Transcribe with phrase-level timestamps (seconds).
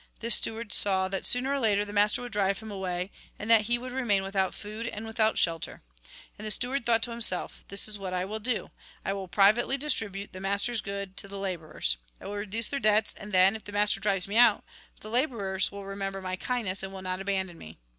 [0.19, 3.65] This steward saw that, sooner or later, the master would drive him away, and that
[3.69, 5.83] he would remain without food, and without shelter.
[6.39, 8.71] And the steward thought to himself:' This is what I will do:
[9.05, 13.13] I will privately distribute the master's goods to the labourers; I will reduce their debts,
[13.15, 14.63] and then, if the master drives me out,
[15.01, 17.77] the labourers will remember my kindness, and will not abandon me.'